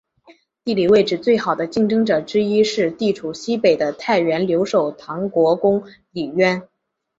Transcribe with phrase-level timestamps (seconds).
[0.63, 6.67] 地理位置最好的竞争者之一是地处西北的太原留守唐国公李渊。